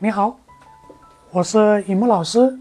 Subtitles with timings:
[0.00, 0.38] 你好，
[1.32, 2.56] 我是尹木老师，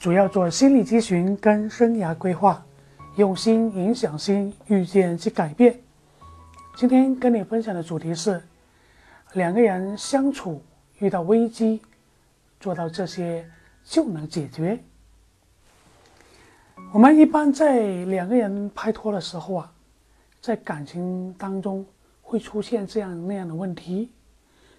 [0.00, 2.60] 主要做心理咨询跟生涯规划，
[3.14, 5.78] 用心影响心，遇见即改变。
[6.76, 8.42] 今天跟你分享的主题是
[9.34, 10.60] 两个人相处
[10.98, 11.80] 遇到危机，
[12.58, 13.48] 做到这些
[13.84, 14.76] 就能解决。
[16.92, 19.72] 我们一般在两个人拍拖的时候啊，
[20.40, 21.86] 在感情当中
[22.22, 24.10] 会出现这样那样的问题，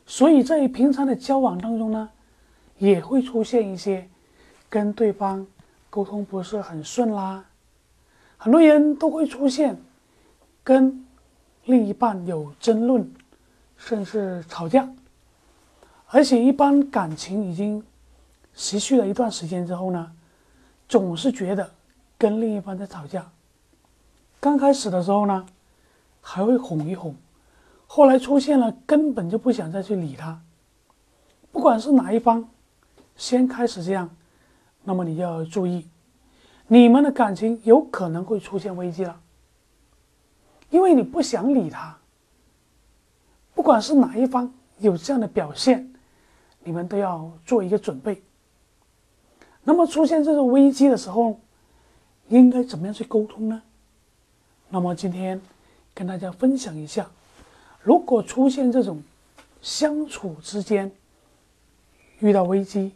[0.06, 2.10] 所以在平常的交往当中呢，
[2.78, 4.08] 也会出现一些
[4.70, 5.46] 跟对方
[5.90, 7.46] 沟通不是很顺啦，
[8.38, 9.78] 很多人都会出现
[10.64, 11.06] 跟
[11.66, 13.12] 另一半有争论，
[13.78, 14.90] 甚至吵架，
[16.08, 17.84] 而且一般感情已经
[18.54, 20.12] 持续了一段时间之后呢，
[20.88, 21.72] 总是觉得。
[22.18, 23.30] 跟另一半在吵架，
[24.40, 25.46] 刚开始的时候呢，
[26.22, 27.14] 还会哄一哄，
[27.88, 30.42] 后来出现了根本就不想再去理他。
[31.52, 32.50] 不管是哪一方
[33.16, 34.10] 先开始这样，
[34.84, 35.88] 那么你要注意，
[36.68, 39.20] 你们的感情有可能会出现危机了，
[40.70, 41.98] 因为你不想理他。
[43.54, 45.94] 不管是哪一方有这样的表现，
[46.64, 48.22] 你们都要做一个准备。
[49.64, 51.40] 那么出现这种危机的时候。
[52.30, 53.62] 应该怎么样去沟通呢？
[54.70, 55.40] 那么今天
[55.94, 57.08] 跟大家分享一下，
[57.86, 59.04] 如果出现这种
[59.62, 60.92] 相处之间
[62.18, 62.94] 遇到危机，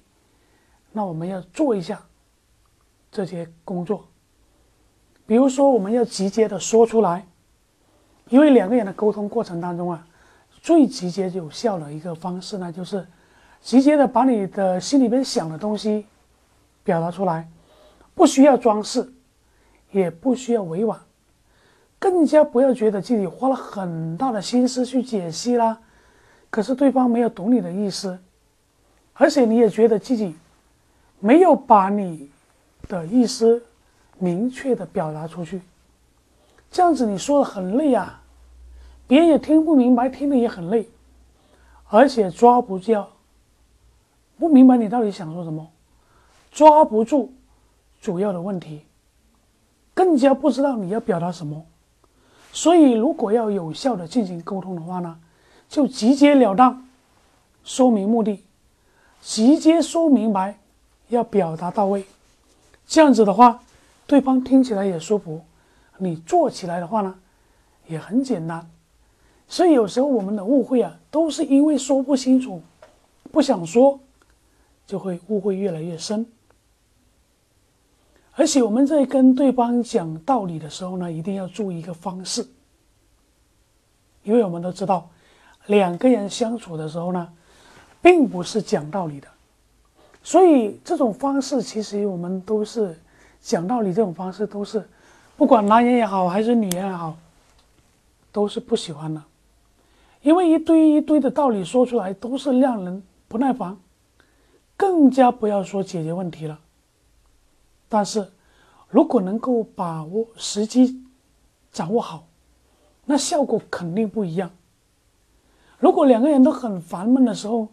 [0.91, 2.01] 那我们要做一下
[3.11, 4.03] 这些工作。
[5.27, 7.27] 比如说，我们要直接的说出来，
[8.29, 10.07] 因为两个人的沟通过程当中啊，
[10.59, 13.05] 最直接有效的一个方式呢，就是
[13.61, 16.07] 直接的把你的心里边想的东西
[16.83, 17.47] 表达出来，
[18.15, 19.13] 不需要装饰。
[19.91, 20.99] 也不需要委婉，
[21.99, 25.77] 更加不要觉得自己花了很大的心思去解析啦，
[26.49, 28.17] 可是对方没有懂你的意思，
[29.13, 30.33] 而且你也觉得自己
[31.19, 32.31] 没有把你
[32.87, 33.61] 的意思
[34.17, 35.61] 明确的表达出去，
[36.71, 38.23] 这样子你说的很累啊，
[39.05, 40.87] 别人也听不明白，听的也很累，
[41.89, 43.09] 而且抓不叫，
[44.37, 45.69] 不明白你到底想说什么，
[46.49, 47.33] 抓不住
[47.99, 48.85] 主要的问题。
[49.93, 51.65] 更加不知道你要表达什么，
[52.51, 55.19] 所以如果要有效的进行沟通的话呢，
[55.69, 56.87] 就直截了当
[57.63, 58.43] 说明目的，
[59.21, 60.59] 直接说明白，
[61.09, 62.05] 要表达到位，
[62.87, 63.61] 这样子的话，
[64.07, 65.41] 对方听起来也舒服，
[65.97, 67.15] 你做起来的话呢，
[67.87, 68.67] 也很简单。
[69.47, 72.61] 所以有时候我们的误会啊，都是因为说不清楚，
[73.31, 73.99] 不想说，
[74.87, 76.25] 就会误会越来越深。
[78.39, 82.47] 而且我们在跟对方讲道理的时候呢，一定要注意一个方式，
[84.23, 85.09] 因为我们都知道，
[85.65, 87.27] 两个人相处的时候呢，
[88.01, 89.27] 并不是讲道理的，
[90.23, 92.97] 所以这种方式其实我们都是
[93.41, 94.87] 讲道理这种方式都是，
[95.35, 97.17] 不管男人也好还是女人也好，
[98.31, 99.21] 都是不喜欢的，
[100.21, 103.75] 因为一堆一堆的道理说出来都是让人不耐烦，
[104.77, 106.57] 更加不要说解决问题了。
[107.91, 108.31] 但是，
[108.87, 111.03] 如果能够把握时机，
[111.71, 112.27] 掌握好，
[113.05, 114.51] 那效果肯定不一样。
[115.79, 117.67] 如果两个人都很烦闷的时候，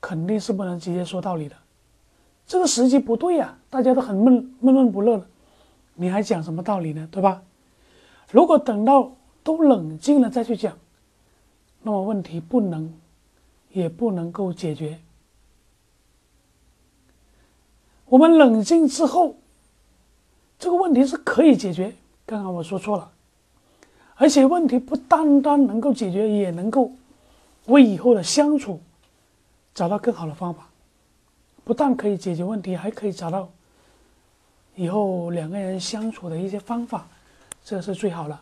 [0.00, 1.56] 肯定是不能直接说道理的。
[2.46, 5.26] 这个时机不对呀，大家都很闷闷闷不乐了，
[5.96, 7.06] 你还讲什么道理呢？
[7.12, 7.42] 对吧？
[8.30, 9.12] 如果等到
[9.42, 10.78] 都冷静了再去讲，
[11.82, 12.90] 那么问题不能，
[13.72, 14.98] 也不能够解决。
[18.06, 19.36] 我们冷静之后。
[20.62, 21.92] 这个问题是可以解决，
[22.24, 23.10] 刚刚我说错了，
[24.14, 26.92] 而且问题不单单能够解决，也能够
[27.66, 28.80] 为以后的相处
[29.74, 30.68] 找到更好的方法。
[31.64, 33.48] 不但可以解决问题，还可以找到
[34.76, 37.08] 以后两个人相处的一些方法，
[37.64, 38.40] 这是最好了。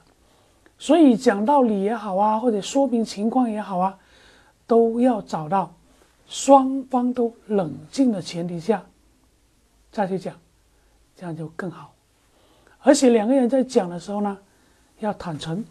[0.78, 3.99] 所以讲道理也好啊，或者说明情况也好啊，
[4.66, 5.73] 都要找到
[6.26, 8.84] 双方都冷静的前提下
[9.90, 10.37] 再去讲，
[11.16, 11.94] 这样就更好。
[12.82, 14.38] 而且两个人在讲的时候呢，
[15.00, 15.65] 要坦诚、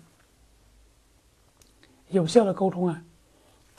[2.10, 3.02] 有效的沟通啊。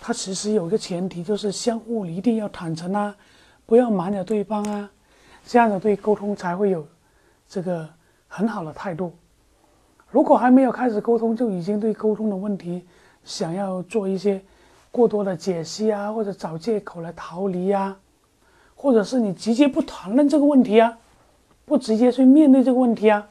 [0.03, 3.15] 它其实有一个前提，就是相互一定要坦诚啊，
[3.67, 4.91] 不要瞒着对方啊，
[5.45, 6.87] 这样子对沟通才会有
[7.47, 7.89] 这个
[8.27, 9.13] 很好的态度。
[10.09, 12.85] 如果还没有开始沟通，就已经对沟通的问题
[13.25, 14.43] 想要做一些
[14.91, 17.95] 过多的解析啊，或者找借口来逃离呀，
[18.75, 20.99] 或者是你直接不谈论这个问题啊。
[21.71, 23.29] 不直接去面对这个问题啊，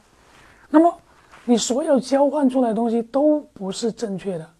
[0.70, 0.98] 那么
[1.44, 4.50] 你所有交换出来的东西都不是正确的，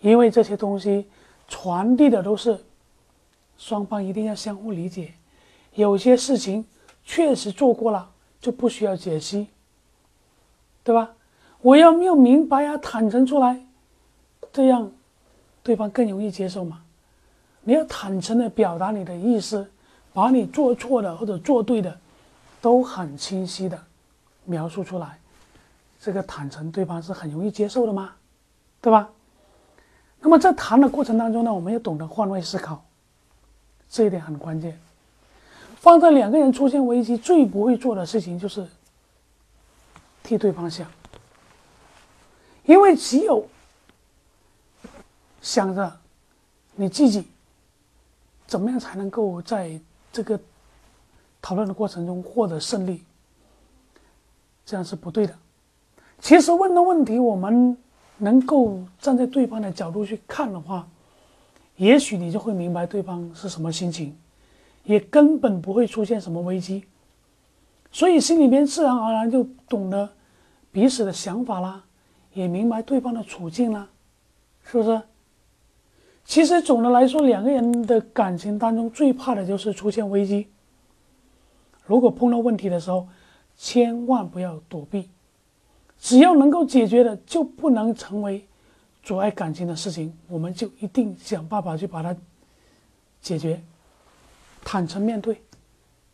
[0.00, 1.06] 因为这些东西
[1.46, 2.58] 传递的都是
[3.56, 5.12] 双方一定要相互理解。
[5.74, 6.64] 有些事情
[7.04, 9.46] 确实做过了，就不需要解析，
[10.82, 11.14] 对吧？
[11.60, 13.64] 我要要明白啊，坦诚出来，
[14.52, 14.90] 这样
[15.62, 16.82] 对方更容易接受嘛。
[17.62, 19.70] 你要坦诚的表达你的意思，
[20.12, 21.96] 把你做错的或者做对的
[22.62, 23.78] 都很清晰的
[24.44, 25.18] 描述出来，
[26.00, 28.14] 这个坦诚对方是很容易接受的吗？
[28.80, 29.10] 对吧？
[30.20, 32.84] 那么在谈的过程当中呢，我们要懂得换位思考，
[33.90, 34.80] 这一点很关键。
[35.80, 38.64] 放在两个人出现危机，最不会做的事情就是
[40.22, 40.88] 替对方想，
[42.64, 43.44] 因为只有
[45.40, 45.98] 想着
[46.76, 47.26] 你自己
[48.46, 49.80] 怎么样才能够在
[50.12, 50.38] 这个
[51.42, 53.02] 讨论的过程中获得胜利，
[54.64, 55.34] 这样是不对的。
[56.20, 57.76] 其实问的问题，我们
[58.16, 60.88] 能够站在对方的角度去看的话，
[61.76, 64.16] 也许你就会明白对方是什么心情。
[64.84, 66.82] 也根本不会出现什么危机，
[67.92, 70.10] 所以心里面自然而然就懂得
[70.72, 71.84] 彼此的想法啦，
[72.34, 73.88] 也明白对方的处境啦，
[74.64, 75.00] 是不是？
[76.24, 80.48] 其实总的来说，两个人的感情当中最怕的就是出现危机。
[81.84, 83.08] 如果碰到问题的时候，
[83.56, 85.10] 千万不要躲避，
[85.98, 88.46] 只要能够解决的，就不能成为
[89.02, 92.16] 阻碍感情的事情，我们就一定想办法去把它
[93.20, 93.62] 解决。
[94.64, 95.42] 坦诚面对，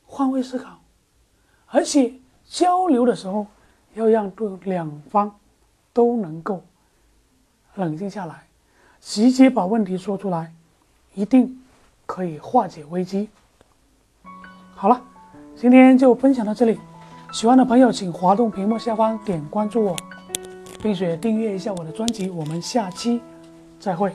[0.06, 0.80] 换位思考，
[1.66, 2.14] 而且
[2.46, 3.46] 交流的时候
[3.94, 5.38] 要让对两方
[5.92, 6.62] 都能够
[7.74, 8.46] 冷静下来，
[9.00, 10.52] 直接把问题说出来，
[11.14, 11.62] 一定
[12.06, 13.28] 可以化解危机。
[14.74, 15.02] 好了，
[15.60, 16.78] 今天就分享到这里，
[17.32, 19.96] 喜欢的朋友请滑动屏幕下方点关注我，
[20.80, 22.30] 并且订阅一下我的专辑。
[22.30, 23.20] 我们下期
[23.80, 24.12] 再会。